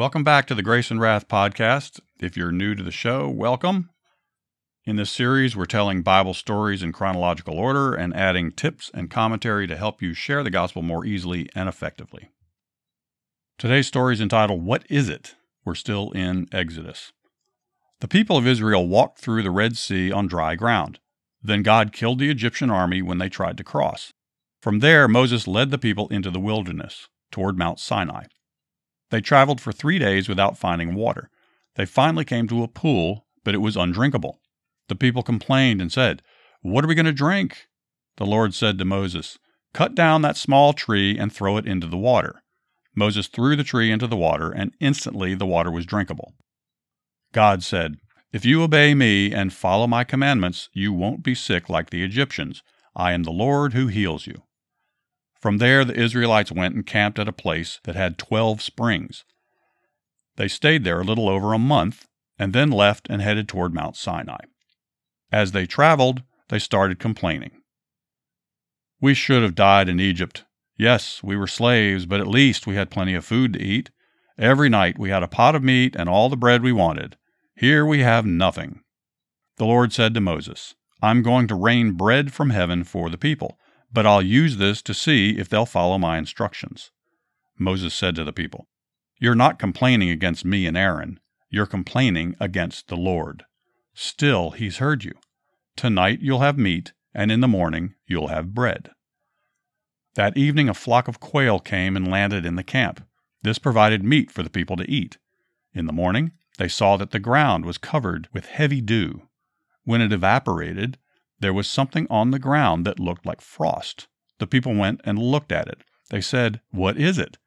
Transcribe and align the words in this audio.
Welcome 0.00 0.24
back 0.24 0.46
to 0.46 0.54
the 0.54 0.62
Grace 0.62 0.90
and 0.90 0.98
Wrath 0.98 1.28
podcast. 1.28 2.00
If 2.18 2.34
you're 2.34 2.50
new 2.50 2.74
to 2.74 2.82
the 2.82 2.90
show, 2.90 3.28
welcome. 3.28 3.90
In 4.86 4.96
this 4.96 5.10
series, 5.10 5.54
we're 5.54 5.66
telling 5.66 6.00
Bible 6.00 6.32
stories 6.32 6.82
in 6.82 6.90
chronological 6.90 7.58
order 7.58 7.92
and 7.92 8.16
adding 8.16 8.50
tips 8.50 8.90
and 8.94 9.10
commentary 9.10 9.66
to 9.66 9.76
help 9.76 10.00
you 10.00 10.14
share 10.14 10.42
the 10.42 10.48
gospel 10.48 10.80
more 10.80 11.04
easily 11.04 11.50
and 11.54 11.68
effectively. 11.68 12.30
Today's 13.58 13.88
story 13.88 14.14
is 14.14 14.22
entitled, 14.22 14.64
What 14.64 14.86
Is 14.88 15.10
It? 15.10 15.34
We're 15.66 15.74
still 15.74 16.12
in 16.12 16.48
Exodus. 16.50 17.12
The 18.00 18.08
people 18.08 18.38
of 18.38 18.46
Israel 18.46 18.88
walked 18.88 19.18
through 19.18 19.42
the 19.42 19.50
Red 19.50 19.76
Sea 19.76 20.10
on 20.10 20.28
dry 20.28 20.54
ground. 20.54 20.98
Then 21.42 21.62
God 21.62 21.92
killed 21.92 22.20
the 22.20 22.30
Egyptian 22.30 22.70
army 22.70 23.02
when 23.02 23.18
they 23.18 23.28
tried 23.28 23.58
to 23.58 23.64
cross. 23.64 24.14
From 24.62 24.78
there, 24.78 25.06
Moses 25.08 25.46
led 25.46 25.70
the 25.70 25.76
people 25.76 26.08
into 26.08 26.30
the 26.30 26.40
wilderness, 26.40 27.08
toward 27.30 27.58
Mount 27.58 27.78
Sinai. 27.78 28.24
They 29.10 29.20
traveled 29.20 29.60
for 29.60 29.72
three 29.72 29.98
days 29.98 30.28
without 30.28 30.58
finding 30.58 30.94
water. 30.94 31.30
They 31.74 31.86
finally 31.86 32.24
came 32.24 32.48
to 32.48 32.62
a 32.62 32.68
pool, 32.68 33.26
but 33.44 33.54
it 33.54 33.58
was 33.58 33.76
undrinkable. 33.76 34.40
The 34.88 34.94
people 34.96 35.22
complained 35.22 35.80
and 35.80 35.92
said, 35.92 36.22
What 36.62 36.84
are 36.84 36.88
we 36.88 36.94
going 36.94 37.06
to 37.06 37.12
drink? 37.12 37.68
The 38.16 38.26
Lord 38.26 38.54
said 38.54 38.78
to 38.78 38.84
Moses, 38.84 39.38
Cut 39.72 39.94
down 39.94 40.22
that 40.22 40.36
small 40.36 40.72
tree 40.72 41.16
and 41.18 41.32
throw 41.32 41.56
it 41.56 41.66
into 41.66 41.86
the 41.86 41.96
water. 41.96 42.42
Moses 42.94 43.28
threw 43.28 43.54
the 43.54 43.64
tree 43.64 43.90
into 43.90 44.06
the 44.06 44.16
water, 44.16 44.50
and 44.50 44.74
instantly 44.80 45.34
the 45.34 45.46
water 45.46 45.70
was 45.70 45.86
drinkable. 45.86 46.34
God 47.32 47.62
said, 47.62 47.96
If 48.32 48.44
you 48.44 48.62
obey 48.62 48.94
me 48.94 49.32
and 49.32 49.52
follow 49.52 49.86
my 49.86 50.02
commandments, 50.02 50.68
you 50.72 50.92
won't 50.92 51.22
be 51.22 51.34
sick 51.34 51.68
like 51.68 51.90
the 51.90 52.02
Egyptians. 52.02 52.62
I 52.96 53.12
am 53.12 53.22
the 53.22 53.30
Lord 53.30 53.72
who 53.72 53.86
heals 53.86 54.26
you. 54.26 54.42
From 55.40 55.56
there, 55.56 55.84
the 55.84 55.98
Israelites 55.98 56.52
went 56.52 56.74
and 56.74 56.86
camped 56.86 57.18
at 57.18 57.28
a 57.28 57.32
place 57.32 57.80
that 57.84 57.96
had 57.96 58.18
12 58.18 58.60
springs. 58.60 59.24
They 60.36 60.48
stayed 60.48 60.84
there 60.84 61.00
a 61.00 61.04
little 61.04 61.28
over 61.28 61.52
a 61.52 61.58
month 61.58 62.06
and 62.38 62.52
then 62.52 62.70
left 62.70 63.06
and 63.08 63.22
headed 63.22 63.48
toward 63.48 63.74
Mount 63.74 63.96
Sinai. 63.96 64.40
As 65.32 65.52
they 65.52 65.66
traveled, 65.66 66.22
they 66.48 66.58
started 66.58 66.98
complaining. 66.98 67.52
We 69.00 69.14
should 69.14 69.42
have 69.42 69.54
died 69.54 69.88
in 69.88 69.98
Egypt. 69.98 70.44
Yes, 70.76 71.22
we 71.22 71.36
were 71.36 71.46
slaves, 71.46 72.04
but 72.04 72.20
at 72.20 72.26
least 72.26 72.66
we 72.66 72.74
had 72.74 72.90
plenty 72.90 73.14
of 73.14 73.24
food 73.24 73.54
to 73.54 73.62
eat. 73.62 73.90
Every 74.38 74.68
night 74.68 74.98
we 74.98 75.10
had 75.10 75.22
a 75.22 75.28
pot 75.28 75.54
of 75.54 75.62
meat 75.62 75.96
and 75.96 76.08
all 76.08 76.28
the 76.28 76.36
bread 76.36 76.62
we 76.62 76.72
wanted. 76.72 77.16
Here 77.54 77.86
we 77.86 78.00
have 78.00 78.26
nothing. 78.26 78.80
The 79.56 79.66
Lord 79.66 79.92
said 79.92 80.12
to 80.14 80.20
Moses, 80.20 80.74
I'm 81.02 81.22
going 81.22 81.46
to 81.48 81.54
rain 81.54 81.92
bread 81.92 82.32
from 82.32 82.50
heaven 82.50 82.84
for 82.84 83.08
the 83.08 83.18
people 83.18 83.58
but 83.92 84.06
I'll 84.06 84.22
use 84.22 84.56
this 84.56 84.82
to 84.82 84.94
see 84.94 85.38
if 85.38 85.48
they'll 85.48 85.66
follow 85.66 85.98
my 85.98 86.18
instructions. 86.18 86.90
Moses 87.58 87.94
said 87.94 88.14
to 88.16 88.24
the 88.24 88.32
people, 88.32 88.68
You're 89.18 89.34
not 89.34 89.58
complaining 89.58 90.10
against 90.10 90.44
me 90.44 90.66
and 90.66 90.76
Aaron, 90.76 91.20
you're 91.50 91.66
complaining 91.66 92.36
against 92.40 92.88
the 92.88 92.96
Lord. 92.96 93.44
Still, 93.94 94.52
he's 94.52 94.78
heard 94.78 95.04
you. 95.04 95.12
Tonight 95.76 96.20
you'll 96.22 96.40
have 96.40 96.58
meat, 96.58 96.92
and 97.12 97.32
in 97.32 97.40
the 97.40 97.48
morning 97.48 97.94
you'll 98.06 98.28
have 98.28 98.54
bread. 98.54 98.90
That 100.14 100.36
evening 100.36 100.68
a 100.68 100.74
flock 100.74 101.08
of 101.08 101.20
quail 101.20 101.58
came 101.58 101.96
and 101.96 102.10
landed 102.10 102.46
in 102.46 102.56
the 102.56 102.62
camp. 102.62 103.04
This 103.42 103.58
provided 103.58 104.04
meat 104.04 104.30
for 104.30 104.42
the 104.42 104.50
people 104.50 104.76
to 104.76 104.90
eat. 104.90 105.18
In 105.72 105.86
the 105.86 105.92
morning 105.92 106.32
they 106.58 106.68
saw 106.68 106.96
that 106.96 107.10
the 107.10 107.18
ground 107.18 107.64
was 107.64 107.78
covered 107.78 108.28
with 108.32 108.46
heavy 108.46 108.80
dew. 108.80 109.22
When 109.84 110.00
it 110.00 110.12
evaporated, 110.12 110.98
there 111.40 111.54
was 111.54 111.68
something 111.68 112.06
on 112.10 112.30
the 112.30 112.38
ground 112.38 112.86
that 112.86 113.00
looked 113.00 113.26
like 113.26 113.40
frost. 113.40 114.06
The 114.38 114.46
people 114.46 114.74
went 114.74 115.00
and 115.04 115.18
looked 115.18 115.52
at 115.52 115.68
it. 115.68 115.82
They 116.10 116.20
said, 116.20 116.60
What 116.70 116.96
is 116.96 117.18
it? 117.18 117.38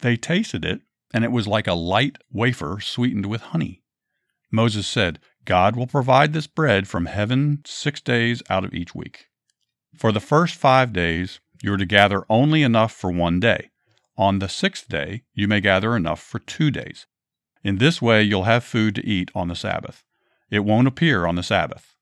They 0.00 0.16
tasted 0.16 0.64
it, 0.64 0.80
and 1.12 1.24
it 1.24 1.32
was 1.32 1.46
like 1.46 1.66
a 1.66 1.74
light 1.74 2.16
wafer 2.32 2.78
sweetened 2.80 3.26
with 3.26 3.42
honey. 3.42 3.82
Moses 4.50 4.86
said, 4.86 5.20
God 5.44 5.76
will 5.76 5.86
provide 5.86 6.32
this 6.32 6.46
bread 6.46 6.86
from 6.86 7.06
heaven 7.06 7.62
six 7.64 8.00
days 8.00 8.42
out 8.50 8.64
of 8.64 8.74
each 8.74 8.94
week. 8.94 9.26
For 9.96 10.12
the 10.12 10.20
first 10.20 10.54
five 10.54 10.92
days, 10.92 11.40
you 11.62 11.72
are 11.72 11.78
to 11.78 11.86
gather 11.86 12.24
only 12.28 12.62
enough 12.62 12.92
for 12.92 13.10
one 13.10 13.40
day. 13.40 13.70
On 14.16 14.38
the 14.38 14.48
sixth 14.48 14.88
day, 14.88 15.22
you 15.34 15.48
may 15.48 15.60
gather 15.60 15.96
enough 15.96 16.20
for 16.20 16.38
two 16.38 16.70
days. 16.70 17.06
In 17.62 17.78
this 17.78 18.00
way, 18.00 18.22
you'll 18.22 18.44
have 18.44 18.64
food 18.64 18.94
to 18.96 19.06
eat 19.06 19.30
on 19.34 19.48
the 19.48 19.56
Sabbath. 19.56 20.04
It 20.50 20.60
won't 20.60 20.88
appear 20.88 21.26
on 21.26 21.36
the 21.36 21.42
Sabbath. 21.42 21.94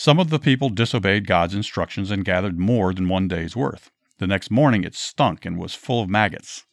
Some 0.00 0.18
of 0.18 0.30
the 0.30 0.38
people 0.38 0.70
disobeyed 0.70 1.26
God's 1.26 1.54
instructions 1.54 2.10
and 2.10 2.24
gathered 2.24 2.58
more 2.58 2.94
than 2.94 3.06
one 3.06 3.28
day's 3.28 3.54
worth. 3.54 3.90
The 4.16 4.26
next 4.26 4.50
morning 4.50 4.82
it 4.82 4.94
stunk 4.94 5.44
and 5.44 5.58
was 5.58 5.74
full 5.74 6.02
of 6.02 6.08
maggots. 6.08 6.64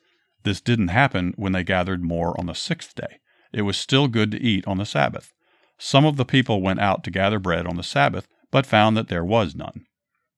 This 0.43 0.61
didn't 0.61 0.88
happen 0.88 1.33
when 1.35 1.51
they 1.51 1.65
gathered 1.65 2.01
more 2.01 2.39
on 2.39 2.45
the 2.45 2.53
sixth 2.53 2.95
day. 2.95 3.19
It 3.51 3.63
was 3.63 3.75
still 3.75 4.07
good 4.07 4.31
to 4.31 4.41
eat 4.41 4.65
on 4.65 4.77
the 4.77 4.85
Sabbath. 4.85 5.33
Some 5.77 6.05
of 6.05 6.15
the 6.15 6.23
people 6.23 6.61
went 6.61 6.79
out 6.79 7.03
to 7.03 7.11
gather 7.11 7.38
bread 7.38 7.67
on 7.67 7.75
the 7.75 7.83
Sabbath, 7.83 8.29
but 8.49 8.65
found 8.65 8.95
that 8.95 9.09
there 9.09 9.25
was 9.25 9.55
none. 9.55 9.88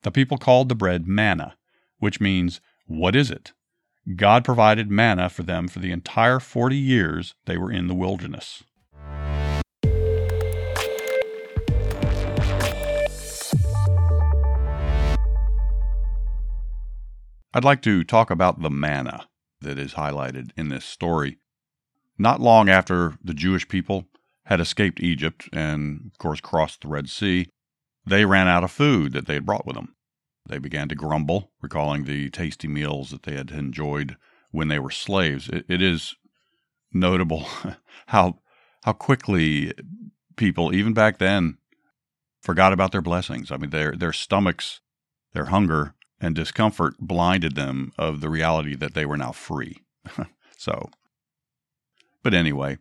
The 0.02 0.10
people 0.10 0.40
called 0.40 0.68
the 0.68 0.74
bread 0.74 1.06
manna, 1.08 1.58
which 2.00 2.20
means, 2.20 2.60
What 2.88 3.16
is 3.16 3.30
it? 3.30 3.54
God 4.16 4.44
provided 4.44 4.90
manna 4.90 5.30
for 5.30 5.44
them 5.44 5.68
for 5.68 5.78
the 5.78 5.92
entire 5.92 6.40
forty 6.40 6.78
years 6.78 7.36
they 7.46 7.56
were 7.56 7.72
in 7.72 7.86
the 7.86 7.94
wilderness. 7.94 8.64
I'd 17.54 17.64
like 17.64 17.82
to 17.84 18.04
talk 18.04 18.30
about 18.30 18.62
the 18.62 18.70
manna 18.70 19.28
that 19.62 19.80
is 19.80 19.94
highlighted 19.94 20.52
in 20.56 20.70
this 20.70 20.86
story. 20.86 21.38
Not 22.18 22.40
long 22.40 22.70
after 22.70 23.18
the 23.24 23.34
Jewish 23.34 23.68
people 23.68 24.06
had 24.46 24.60
escaped 24.60 25.02
Egypt 25.02 25.50
and, 25.52 26.12
of 26.12 26.18
course, 26.20 26.42
crossed 26.42 26.82
the 26.82 26.88
Red 26.90 27.10
Sea, 27.10 27.48
they 28.06 28.26
ran 28.26 28.48
out 28.48 28.64
of 28.64 28.72
food 28.72 29.14
that 29.14 29.26
they 29.26 29.36
had 29.36 29.46
brought 29.46 29.66
with 29.66 29.76
them. 29.76 29.96
They 30.48 30.60
began 30.60 30.90
to 30.90 30.96
grumble, 30.96 31.52
recalling 31.62 32.04
the 32.04 32.30
tasty 32.30 32.68
meals 32.68 33.12
that 33.12 33.24
they 33.24 33.36
had 33.36 33.52
enjoyed 33.52 34.18
when 34.52 34.68
they 34.68 34.80
were 34.80 34.92
slaves. 34.92 35.48
it, 35.50 35.66
it 35.68 35.82
is 35.82 36.16
notable 36.92 37.48
how 38.08 38.40
how 38.84 38.94
quickly 38.94 39.74
people, 40.38 40.74
even 40.74 40.94
back 40.94 41.18
then, 41.18 41.58
forgot 42.42 42.74
about 42.74 42.92
their 42.92 43.02
blessings. 43.02 43.52
I 43.52 43.58
mean, 43.58 43.70
their 43.70 43.92
their 43.92 44.14
stomachs, 44.14 44.82
their 45.34 45.46
hunger 45.46 45.96
and 46.22 46.36
discomfort 46.36 46.96
blinded 47.00 47.56
them 47.56 47.92
of 47.98 48.22
the 48.22 48.30
reality 48.30 48.76
that 48.76 48.94
they 48.94 49.06
were 49.06 49.18
now 49.18 49.32
free. 49.32 49.78
so, 50.58 50.90
but 52.24 52.34
anyway, 52.34 52.78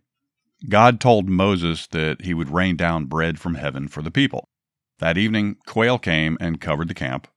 God 0.69 1.01
told 1.01 1.29
Moses 1.29 1.87
that 1.89 2.23
he 2.23 2.35
would 2.35 2.51
rain 2.51 2.77
down 2.77 3.05
bread 3.05 3.39
from 3.39 3.55
heaven 3.55 3.87
for 3.89 4.03
the 4.03 4.11
people. 4.11 4.49
That 4.99 5.17
evening, 5.17 5.57
quail 5.67 5.99
came 5.99 6.37
and 6.41 6.61
covered 6.61 6.89
the 6.89 6.95
camp. 6.95 7.29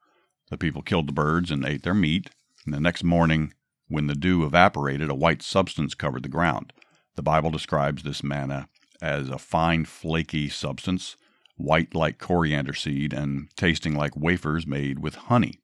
The 0.50 0.58
people 0.58 0.82
killed 0.82 1.08
the 1.08 1.14
birds 1.14 1.52
and 1.52 1.64
ate 1.66 1.84
their 1.84 1.94
meat. 1.94 2.32
And 2.66 2.74
the 2.74 2.80
next 2.80 3.04
morning, 3.04 3.54
when 3.88 4.08
the 4.08 4.16
dew 4.16 4.44
evaporated, 4.44 5.10
a 5.10 5.16
white 5.16 5.44
substance 5.44 5.94
covered 5.94 6.24
the 6.24 6.30
ground. 6.30 6.74
The 7.16 7.22
Bible 7.22 7.52
describes 7.52 8.04
this 8.04 8.24
manna 8.24 8.68
as 9.02 9.30
a 9.30 9.38
fine, 9.38 9.86
flaky 9.86 10.50
substance, 10.50 11.18
white 11.56 11.94
like 11.94 12.18
coriander 12.18 12.74
seed, 12.74 13.14
and 13.14 13.50
tasting 13.56 13.96
like 13.96 14.16
wafers 14.16 14.66
made 14.66 15.00
with 15.00 15.16
honey. 15.16 15.61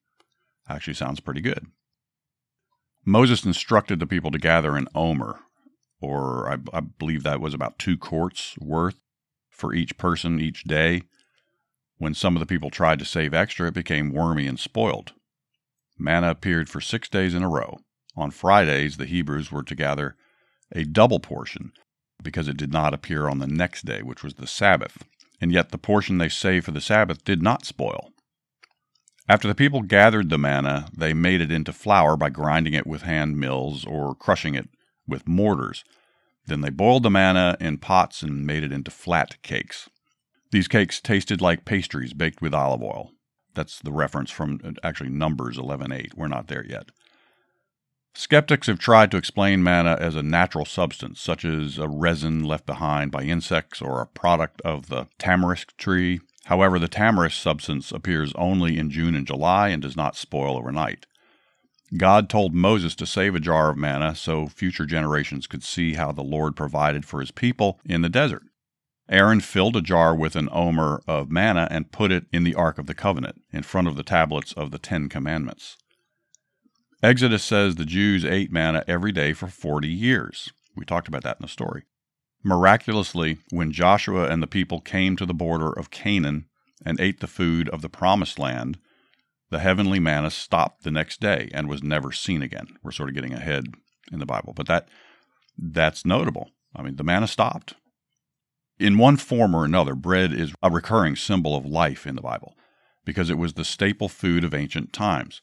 Actually, 0.69 0.93
sounds 0.93 1.19
pretty 1.19 1.41
good. 1.41 1.67
Moses 3.05 3.45
instructed 3.45 3.99
the 3.99 4.07
people 4.07 4.31
to 4.31 4.37
gather 4.37 4.75
an 4.75 4.87
omer, 4.93 5.39
or 6.01 6.51
I, 6.51 6.57
I 6.73 6.81
believe 6.81 7.23
that 7.23 7.39
was 7.39 7.53
about 7.53 7.79
two 7.79 7.97
quarts 7.97 8.57
worth 8.59 8.99
for 9.49 9.73
each 9.73 9.97
person 9.97 10.39
each 10.39 10.65
day. 10.65 11.03
When 11.97 12.13
some 12.13 12.35
of 12.35 12.41
the 12.41 12.45
people 12.45 12.69
tried 12.69 12.99
to 12.99 13.05
save 13.05 13.33
extra, 13.33 13.69
it 13.69 13.73
became 13.73 14.13
wormy 14.13 14.45
and 14.45 14.59
spoiled. 14.59 15.13
Manna 15.97 16.29
appeared 16.29 16.69
for 16.69 16.81
six 16.81 17.09
days 17.09 17.33
in 17.33 17.43
a 17.43 17.49
row. 17.49 17.79
On 18.15 18.29
Fridays, 18.29 18.97
the 18.97 19.05
Hebrews 19.05 19.51
were 19.51 19.63
to 19.63 19.75
gather 19.75 20.15
a 20.71 20.83
double 20.83 21.19
portion 21.19 21.71
because 22.21 22.47
it 22.47 22.57
did 22.57 22.71
not 22.71 22.93
appear 22.93 23.27
on 23.27 23.39
the 23.39 23.47
next 23.47 23.85
day, 23.85 24.01
which 24.01 24.23
was 24.23 24.35
the 24.35 24.47
Sabbath. 24.47 25.03
And 25.39 25.51
yet 25.51 25.69
the 25.69 25.77
portion 25.77 26.17
they 26.17 26.29
saved 26.29 26.65
for 26.65 26.71
the 26.71 26.81
Sabbath 26.81 27.23
did 27.23 27.41
not 27.41 27.65
spoil. 27.65 28.11
After 29.29 29.47
the 29.47 29.55
people 29.55 29.81
gathered 29.81 30.29
the 30.29 30.37
manna, 30.37 30.87
they 30.95 31.13
made 31.13 31.41
it 31.41 31.51
into 31.51 31.73
flour 31.73 32.15
by 32.15 32.29
grinding 32.29 32.73
it 32.73 32.87
with 32.87 33.01
hand 33.01 33.37
mills 33.37 33.85
or 33.85 34.15
crushing 34.15 34.55
it 34.55 34.69
with 35.05 35.27
mortars. 35.27 35.83
Then 36.45 36.61
they 36.61 36.69
boiled 36.69 37.03
the 37.03 37.09
manna 37.09 37.57
in 37.59 37.77
pots 37.77 38.23
and 38.23 38.45
made 38.45 38.63
it 38.63 38.71
into 38.71 38.89
flat 38.89 39.41
cakes. 39.41 39.89
These 40.51 40.69
cakes 40.69 41.01
tasted 41.01 41.41
like 41.41 41.65
pastries 41.65 42.13
baked 42.13 42.41
with 42.41 42.53
olive 42.53 42.81
oil. 42.81 43.11
That's 43.53 43.79
the 43.79 43.91
reference 43.91 44.31
from 44.31 44.61
uh, 44.63 44.71
actually 44.81 45.09
Numbers 45.09 45.57
11:8. 45.57 46.13
We're 46.15 46.27
not 46.27 46.47
there 46.47 46.65
yet. 46.65 46.89
Skeptics 48.13 48.67
have 48.67 48.79
tried 48.79 49.11
to 49.11 49.17
explain 49.17 49.61
manna 49.61 49.97
as 49.99 50.15
a 50.15 50.23
natural 50.23 50.65
substance, 50.65 51.19
such 51.19 51.43
as 51.43 51.77
a 51.77 51.87
resin 51.87 52.43
left 52.43 52.65
behind 52.65 53.11
by 53.11 53.23
insects 53.23 53.81
or 53.81 53.99
a 54.01 54.07
product 54.07 54.61
of 54.61 54.87
the 54.87 55.07
tamarisk 55.19 55.75
tree. 55.77 56.21
However, 56.47 56.79
the 56.79 56.87
tamarisk 56.87 57.41
substance 57.41 57.91
appears 57.91 58.31
only 58.35 58.77
in 58.77 58.89
June 58.89 59.15
and 59.15 59.27
July 59.27 59.67
and 59.67 59.81
does 59.81 59.97
not 59.97 60.15
spoil 60.15 60.55
overnight. 60.55 61.05
God 61.97 62.29
told 62.29 62.53
Moses 62.53 62.95
to 62.95 63.05
save 63.05 63.35
a 63.35 63.41
jar 63.41 63.69
of 63.69 63.77
manna 63.77 64.15
so 64.15 64.47
future 64.47 64.85
generations 64.85 65.45
could 65.45 65.61
see 65.61 65.95
how 65.95 66.13
the 66.13 66.23
Lord 66.23 66.55
provided 66.55 67.03
for 67.03 67.19
his 67.19 67.31
people 67.31 67.81
in 67.83 68.01
the 68.01 68.07
desert. 68.07 68.43
Aaron 69.09 69.41
filled 69.41 69.75
a 69.75 69.81
jar 69.81 70.15
with 70.15 70.37
an 70.37 70.47
omer 70.53 71.01
of 71.05 71.29
manna 71.29 71.67
and 71.69 71.91
put 71.91 72.13
it 72.13 72.27
in 72.31 72.45
the 72.45 72.55
Ark 72.55 72.77
of 72.77 72.85
the 72.85 72.93
Covenant, 72.93 73.41
in 73.51 73.63
front 73.63 73.89
of 73.89 73.97
the 73.97 74.03
tablets 74.03 74.53
of 74.53 74.71
the 74.71 74.79
Ten 74.79 75.09
Commandments. 75.09 75.75
Exodus 77.03 77.43
says 77.43 77.75
the 77.75 77.83
Jews 77.83 78.23
ate 78.23 78.53
manna 78.53 78.85
every 78.87 79.11
day 79.11 79.33
for 79.33 79.47
40 79.47 79.89
years. 79.89 80.53
We 80.77 80.85
talked 80.85 81.09
about 81.09 81.23
that 81.23 81.37
in 81.41 81.43
the 81.43 81.49
story. 81.49 81.83
Miraculously, 82.43 83.39
when 83.49 83.71
Joshua 83.71 84.29
and 84.29 84.41
the 84.41 84.47
people 84.47 84.79
came 84.79 85.15
to 85.15 85.25
the 85.25 85.33
border 85.33 85.71
of 85.71 85.91
Canaan 85.91 86.45
and 86.85 86.99
ate 86.99 87.19
the 87.19 87.27
food 87.27 87.67
of 87.69 87.81
the 87.81 87.89
Promised 87.89 88.39
Land, 88.39 88.77
the 89.49 89.59
heavenly 89.59 89.99
manna 89.99 90.29
stopped 90.29 90.83
the 90.83 90.91
next 90.91 91.19
day 91.19 91.49
and 91.53 91.67
was 91.67 91.81
never 91.81 92.11
seen 92.11 92.41
again. 92.41 92.67
We're 92.83 92.91
sort 92.91 93.09
of 93.09 93.15
getting 93.15 93.33
ahead 93.33 93.65
in 94.11 94.19
the 94.19 94.25
Bible, 94.25 94.53
but 94.53 94.67
that 94.67 94.87
that's 95.57 96.05
notable. 96.05 96.51
I 96.75 96.83
mean, 96.83 96.97
the 96.97 97.03
manna 97.03 97.27
stopped. 97.27 97.75
In 98.79 98.97
one 98.97 99.17
form 99.17 99.55
or 99.55 99.65
another, 99.65 99.95
bread 99.95 100.31
is 100.31 100.53
a 100.61 100.69
recurring 100.69 101.15
symbol 101.15 101.55
of 101.55 101.65
life 101.65 102.05
in 102.05 102.15
the 102.15 102.21
Bible 102.21 102.55
because 103.05 103.29
it 103.29 103.37
was 103.37 103.53
the 103.53 103.65
staple 103.65 104.09
food 104.09 104.43
of 104.43 104.53
ancient 104.53 104.93
times. 104.93 105.41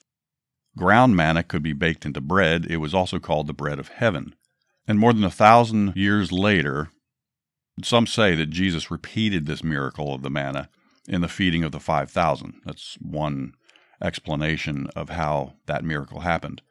Ground 0.76 1.17
manna 1.17 1.43
could 1.43 1.62
be 1.62 1.73
baked 1.73 2.05
into 2.05 2.20
bread. 2.20 2.67
It 2.67 2.76
was 2.76 2.94
also 2.94 3.19
called 3.19 3.46
the 3.46 3.52
bread 3.52 3.79
of 3.79 3.88
heaven. 3.88 4.35
And 4.86 4.98
more 4.98 5.12
than 5.12 5.25
a 5.25 5.31
thousand 5.31 5.96
years 5.96 6.31
later, 6.31 6.90
some 7.82 8.06
say 8.06 8.34
that 8.34 8.50
Jesus 8.50 8.90
repeated 8.90 9.46
this 9.46 9.64
miracle 9.64 10.14
of 10.14 10.22
the 10.22 10.31
manna 10.31 10.69
in 11.08 11.20
the 11.20 11.28
feeding 11.28 11.64
of 11.64 11.72
the 11.72 11.81
5,000. 11.81 12.60
That's 12.64 12.96
one 13.00 13.54
explanation 14.02 14.88
of 14.94 15.10
how 15.10 15.54
that 15.66 15.84
miracle 15.84 16.20
happened. 16.20 16.62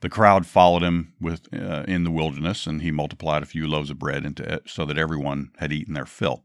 The 0.00 0.08
crowd 0.08 0.46
followed 0.46 0.82
him 0.82 1.14
with 1.20 1.52
uh, 1.52 1.84
in 1.86 2.04
the 2.04 2.10
wilderness, 2.10 2.66
and 2.66 2.80
he 2.80 2.90
multiplied 2.90 3.42
a 3.42 3.46
few 3.46 3.66
loaves 3.66 3.90
of 3.90 3.98
bread 3.98 4.24
into 4.24 4.42
it 4.42 4.62
so 4.66 4.84
that 4.86 4.96
everyone 4.96 5.50
had 5.58 5.72
eaten 5.72 5.94
their 5.94 6.06
fill. 6.06 6.44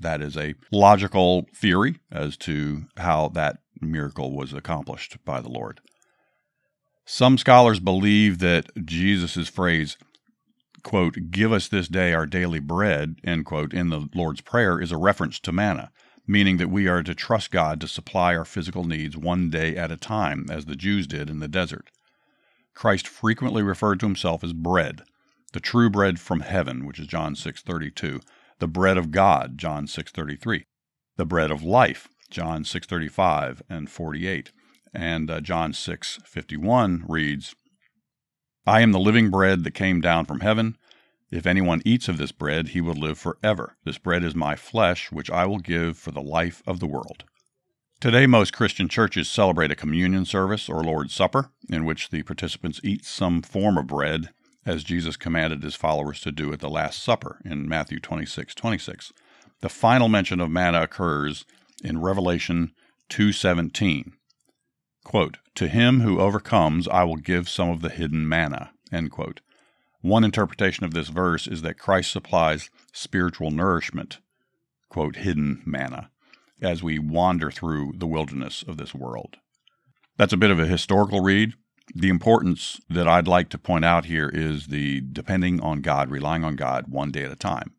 That 0.00 0.20
is 0.20 0.36
a 0.36 0.54
logical 0.70 1.46
theory 1.54 1.96
as 2.12 2.36
to 2.38 2.84
how 2.96 3.28
that 3.30 3.58
miracle 3.80 4.36
was 4.36 4.52
accomplished 4.52 5.18
by 5.24 5.40
the 5.40 5.48
Lord. 5.48 5.80
Some 7.04 7.38
scholars 7.38 7.80
believe 7.80 8.38
that 8.38 8.70
Jesus' 8.84 9.48
phrase, 9.48 9.96
quote, 10.82 11.30
give 11.30 11.52
us 11.52 11.68
this 11.68 11.88
day 11.88 12.12
our 12.12 12.26
daily 12.26 12.60
bread, 12.60 13.16
end 13.24 13.44
quote, 13.44 13.74
in 13.74 13.90
the 13.90 14.08
Lord's 14.14 14.40
Prayer 14.40 14.80
is 14.80 14.92
a 14.92 14.96
reference 14.96 15.38
to 15.40 15.52
manna 15.52 15.90
meaning 16.26 16.56
that 16.56 16.70
we 16.70 16.88
are 16.88 17.02
to 17.02 17.14
trust 17.14 17.50
God 17.50 17.80
to 17.80 17.88
supply 17.88 18.34
our 18.34 18.44
physical 18.44 18.84
needs 18.84 19.16
one 19.16 19.50
day 19.50 19.76
at 19.76 19.92
a 19.92 19.96
time, 19.96 20.46
as 20.50 20.64
the 20.64 20.76
Jews 20.76 21.06
did 21.06 21.28
in 21.28 21.40
the 21.40 21.48
desert. 21.48 21.90
Christ 22.74 23.06
frequently 23.06 23.62
referred 23.62 24.00
to 24.00 24.06
himself 24.06 24.42
as 24.42 24.52
bread, 24.52 25.02
the 25.52 25.60
true 25.60 25.90
bread 25.90 26.18
from 26.18 26.40
heaven, 26.40 26.86
which 26.86 26.98
is 26.98 27.06
John 27.06 27.34
6:32, 27.34 28.20
the 28.58 28.66
bread 28.66 28.96
of 28.96 29.10
God, 29.10 29.58
John 29.58 29.86
6:33, 29.86 30.64
the 31.16 31.26
bread 31.26 31.50
of 31.50 31.62
life, 31.62 32.08
John 32.30 32.64
6:35 32.64 33.62
and 33.68 33.90
48, 33.90 34.50
and 34.94 35.30
uh, 35.30 35.40
John 35.40 35.72
6:51 35.72 37.02
reads, 37.08 37.54
I 38.66 38.80
am 38.80 38.92
the 38.92 38.98
living 38.98 39.30
bread 39.30 39.64
that 39.64 39.72
came 39.72 40.00
down 40.00 40.24
from 40.24 40.40
heaven. 40.40 40.78
If 41.30 41.46
anyone 41.46 41.82
eats 41.84 42.08
of 42.08 42.16
this 42.16 42.32
bread, 42.32 42.68
he 42.68 42.80
will 42.80 42.94
live 42.94 43.18
forever. 43.18 43.76
This 43.84 43.98
bread 43.98 44.24
is 44.24 44.34
my 44.34 44.56
flesh, 44.56 45.12
which 45.12 45.30
I 45.30 45.44
will 45.46 45.58
give 45.58 45.98
for 45.98 46.12
the 46.12 46.22
life 46.22 46.62
of 46.66 46.80
the 46.80 46.86
world. 46.86 47.24
Today, 48.00 48.26
most 48.26 48.52
Christian 48.52 48.88
churches 48.88 49.28
celebrate 49.28 49.70
a 49.70 49.76
communion 49.76 50.24
service 50.24 50.68
or 50.68 50.82
Lord's 50.82 51.14
Supper, 51.14 51.50
in 51.68 51.84
which 51.84 52.10
the 52.10 52.22
participants 52.22 52.80
eat 52.84 53.04
some 53.04 53.42
form 53.42 53.76
of 53.76 53.86
bread, 53.86 54.30
as 54.66 54.84
Jesus 54.84 55.16
commanded 55.16 55.62
his 55.62 55.74
followers 55.74 56.20
to 56.20 56.32
do 56.32 56.52
at 56.52 56.60
the 56.60 56.70
Last 56.70 57.02
Supper 57.02 57.40
in 57.44 57.68
Matthew 57.68 58.00
26 58.00 58.54
26. 58.54 59.12
The 59.60 59.68
final 59.68 60.08
mention 60.08 60.40
of 60.40 60.50
manna 60.50 60.82
occurs 60.82 61.44
in 61.82 62.00
Revelation 62.00 62.72
2:17. 63.10 64.12
Quote, 65.04 65.38
"To 65.54 65.68
him 65.68 66.00
who 66.00 66.18
overcomes 66.18 66.88
I 66.88 67.04
will 67.04 67.16
give 67.16 67.48
some 67.48 67.70
of 67.70 67.82
the 67.82 67.90
hidden 67.90 68.28
manna." 68.28 68.72
One 70.00 70.24
interpretation 70.24 70.84
of 70.84 70.92
this 70.92 71.08
verse 71.08 71.46
is 71.46 71.62
that 71.62 71.78
Christ 71.78 72.10
supplies 72.10 72.70
spiritual 72.92 73.50
nourishment, 73.50 74.20
quote, 74.88 75.16
hidden 75.16 75.62
manna, 75.64 76.10
as 76.60 76.82
we 76.82 76.98
wander 76.98 77.50
through 77.50 77.94
the 77.96 78.06
wilderness 78.06 78.62
of 78.66 78.76
this 78.76 78.94
world. 78.94 79.36
That's 80.16 80.32
a 80.32 80.38
bit 80.38 80.50
of 80.50 80.58
a 80.58 80.66
historical 80.66 81.20
read. 81.20 81.54
The 81.94 82.08
importance 82.08 82.80
that 82.88 83.08
I'd 83.08 83.28
like 83.28 83.48
to 83.50 83.58
point 83.58 83.84
out 83.84 84.04
here 84.06 84.28
is 84.28 84.68
the 84.68 85.00
depending 85.00 85.60
on 85.60 85.80
God, 85.80 86.10
relying 86.10 86.44
on 86.44 86.56
God 86.56 86.86
one 86.88 87.10
day 87.10 87.24
at 87.24 87.32
a 87.32 87.36
time. 87.36 87.74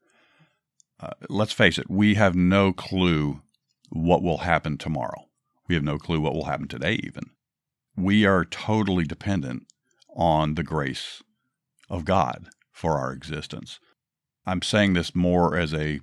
Uh, 0.99 1.11
let's 1.29 1.53
face 1.53 1.77
it, 1.77 1.89
we 1.89 2.15
have 2.15 2.35
no 2.35 2.73
clue 2.73 3.41
what 3.89 4.21
will 4.21 4.39
happen 4.39 4.77
tomorrow. 4.77 5.27
We 5.67 5.75
have 5.75 5.83
no 5.83 5.97
clue 5.97 6.19
what 6.21 6.33
will 6.33 6.45
happen 6.45 6.67
today, 6.67 6.99
even. 7.03 7.31
We 7.95 8.25
are 8.25 8.45
totally 8.45 9.05
dependent 9.05 9.67
on 10.15 10.55
the 10.55 10.63
grace 10.63 11.23
of 11.89 12.05
God 12.05 12.47
for 12.71 12.97
our 12.97 13.11
existence. 13.11 13.79
I'm 14.45 14.61
saying 14.61 14.93
this 14.93 15.15
more 15.15 15.57
as 15.57 15.73
a 15.73 15.99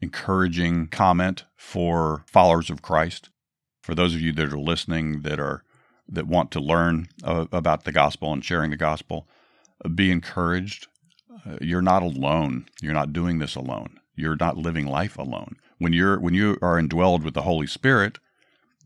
encouraging 0.00 0.88
comment 0.88 1.44
for 1.56 2.24
followers 2.26 2.68
of 2.68 2.82
Christ. 2.82 3.30
For 3.80 3.94
those 3.94 4.14
of 4.14 4.20
you 4.20 4.32
that 4.32 4.52
are 4.52 4.58
listening 4.58 5.22
that 5.22 5.40
are 5.40 5.62
that 6.08 6.26
want 6.26 6.50
to 6.52 6.60
learn 6.60 7.08
uh, 7.24 7.46
about 7.50 7.84
the 7.84 7.92
gospel 7.92 8.32
and 8.32 8.44
sharing 8.44 8.70
the 8.70 8.76
gospel, 8.76 9.26
uh, 9.84 9.88
be 9.88 10.10
encouraged. 10.10 10.86
Uh, 11.44 11.56
you're 11.60 11.82
not 11.82 12.02
alone. 12.02 12.66
You're 12.80 12.92
not 12.92 13.12
doing 13.12 13.38
this 13.38 13.56
alone. 13.56 13.98
You're 14.14 14.36
not 14.36 14.56
living 14.56 14.86
life 14.86 15.18
alone. 15.18 15.56
When 15.78 15.92
you're 15.92 16.18
when 16.18 16.34
you 16.34 16.58
are 16.62 16.80
indwelled 16.80 17.24
with 17.24 17.34
the 17.34 17.42
Holy 17.42 17.66
Spirit, 17.66 18.18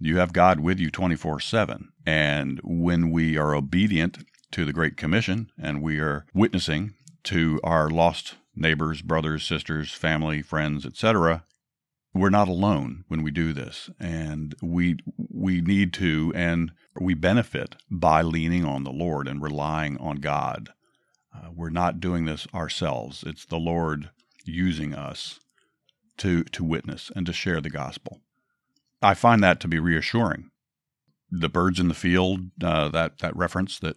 you 0.00 0.16
have 0.18 0.32
God 0.32 0.60
with 0.60 0.80
you 0.80 0.90
24/7. 0.90 1.90
And 2.06 2.58
when 2.64 3.10
we 3.10 3.36
are 3.36 3.54
obedient 3.54 4.24
to 4.52 4.64
the 4.64 4.72
Great 4.72 4.96
Commission, 4.96 5.50
and 5.58 5.82
we 5.82 6.00
are 6.00 6.26
witnessing 6.34 6.94
to 7.24 7.60
our 7.62 7.90
lost 7.90 8.36
neighbors, 8.56 9.02
brothers, 9.02 9.44
sisters, 9.44 9.92
family, 9.92 10.42
friends, 10.42 10.86
etc. 10.86 11.44
We're 12.12 12.30
not 12.30 12.48
alone 12.48 13.04
when 13.08 13.22
we 13.22 13.30
do 13.30 13.52
this, 13.52 13.90
and 14.00 14.54
we 14.60 14.98
we 15.16 15.60
need 15.60 15.92
to, 15.94 16.32
and 16.34 16.72
we 16.98 17.14
benefit 17.14 17.76
by 17.88 18.22
leaning 18.22 18.64
on 18.64 18.82
the 18.82 18.90
Lord 18.90 19.28
and 19.28 19.40
relying 19.40 19.96
on 19.98 20.16
God. 20.16 20.70
Uh, 21.32 21.50
we're 21.54 21.70
not 21.70 22.00
doing 22.00 22.24
this 22.24 22.48
ourselves; 22.52 23.22
it's 23.24 23.44
the 23.44 23.58
Lord 23.58 24.10
using 24.44 24.94
us 24.94 25.38
to 26.16 26.42
to 26.44 26.64
witness 26.64 27.12
and 27.14 27.26
to 27.26 27.32
share 27.32 27.60
the 27.60 27.70
gospel. 27.70 28.20
I 29.02 29.14
find 29.14 29.42
that 29.42 29.60
to 29.60 29.68
be 29.68 29.78
reassuring. 29.78 30.50
The 31.30 31.48
birds 31.48 31.78
in 31.78 31.88
the 31.88 31.94
field, 31.94 32.50
uh, 32.62 32.88
that 32.88 33.18
that 33.18 33.36
reference 33.36 33.78
that 33.78 33.96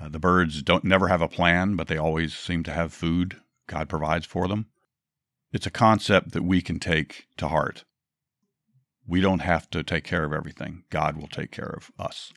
uh, 0.00 0.08
the 0.08 0.18
birds 0.18 0.62
don't 0.62 0.84
never 0.84 1.08
have 1.08 1.20
a 1.20 1.28
plan, 1.28 1.76
but 1.76 1.88
they 1.88 1.98
always 1.98 2.34
seem 2.34 2.62
to 2.64 2.72
have 2.72 2.92
food 2.92 3.36
God 3.66 3.88
provides 3.88 4.26
for 4.26 4.48
them. 4.48 4.66
It's 5.52 5.66
a 5.66 5.70
concept 5.70 6.32
that 6.32 6.44
we 6.44 6.60
can 6.60 6.78
take 6.78 7.26
to 7.36 7.48
heart. 7.48 7.84
We 9.06 9.20
don't 9.20 9.40
have 9.40 9.68
to 9.70 9.82
take 9.82 10.04
care 10.04 10.24
of 10.24 10.32
everything. 10.32 10.84
God 10.90 11.16
will 11.16 11.28
take 11.28 11.50
care 11.50 11.74
of 11.76 11.90
us. 11.98 12.32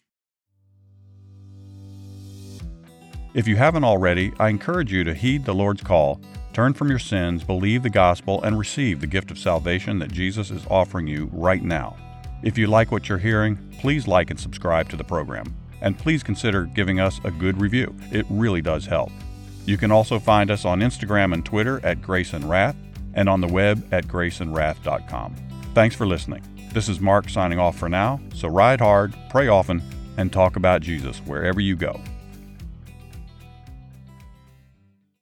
If 3.33 3.47
you 3.47 3.55
haven't 3.55 3.83
already, 3.83 4.31
I 4.39 4.49
encourage 4.49 4.91
you 4.91 5.03
to 5.03 5.13
heed 5.13 5.45
the 5.45 5.55
Lord's 5.55 5.81
call, 5.81 6.21
turn 6.53 6.73
from 6.73 6.89
your 6.89 6.99
sins, 6.99 7.43
believe 7.43 7.83
the 7.83 7.89
gospel, 7.89 8.41
and 8.43 8.57
receive 8.57 9.01
the 9.01 9.07
gift 9.07 9.31
of 9.31 9.39
salvation 9.39 9.99
that 9.99 10.11
Jesus 10.11 10.51
is 10.51 10.65
offering 10.69 11.07
you 11.07 11.29
right 11.33 11.63
now. 11.63 11.97
If 12.43 12.57
you 12.57 12.67
like 12.67 12.91
what 12.91 13.09
you're 13.09 13.17
hearing, 13.17 13.57
please 13.79 14.07
like 14.07 14.29
and 14.29 14.39
subscribe 14.39 14.89
to 14.89 14.95
the 14.95 15.03
program 15.03 15.55
and 15.83 15.97
please 15.97 16.23
consider 16.23 16.63
giving 16.63 16.99
us 16.99 17.19
a 17.23 17.31
good 17.31 17.59
review. 17.61 17.93
It 18.11 18.25
really 18.29 18.61
does 18.61 18.85
help. 18.85 19.11
You 19.65 19.77
can 19.77 19.91
also 19.91 20.17
find 20.17 20.49
us 20.49 20.65
on 20.65 20.79
Instagram 20.79 21.33
and 21.33 21.45
Twitter 21.45 21.85
at 21.85 22.01
Grace 22.01 22.33
and 22.33 22.49
Wrath 22.49 22.75
and 23.13 23.29
on 23.29 23.41
the 23.41 23.47
web 23.47 23.85
at 23.93 24.07
graceandwrath.com. 24.07 25.35
Thanks 25.73 25.95
for 25.95 26.07
listening. 26.07 26.43
This 26.73 26.89
is 26.89 26.99
Mark 26.99 27.29
signing 27.29 27.59
off 27.59 27.77
for 27.77 27.89
now, 27.89 28.19
so 28.33 28.47
ride 28.47 28.81
hard, 28.81 29.13
pray 29.29 29.47
often, 29.47 29.81
and 30.17 30.31
talk 30.31 30.55
about 30.55 30.81
Jesus 30.81 31.19
wherever 31.19 31.59
you 31.59 31.75
go. 31.75 31.99